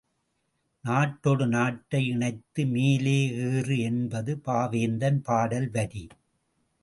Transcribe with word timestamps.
நாட்டொடு 0.83 1.45
நாட்டை 1.47 2.07
இணைத்து 2.07 2.65
மேலே 2.65 3.17
ஏறு, 3.41 3.79
என்பது 3.79 4.41
பாவேந்தன் 4.45 5.19
பாடல் 5.21 5.69
வரி. 5.69 6.07